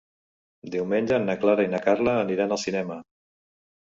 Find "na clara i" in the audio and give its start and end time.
1.25-1.69